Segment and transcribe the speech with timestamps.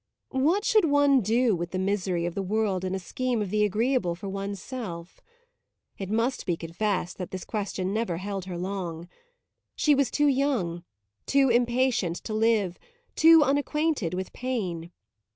[0.33, 3.63] What should one do with the misery of the world in a scheme of the
[3.63, 5.21] agreeable for one's self?
[5.99, 9.07] It must be confessed that this question never held her long.
[9.75, 10.83] She was too young,
[11.27, 12.79] too impatient to live,
[13.15, 14.91] too unacquainted with pain.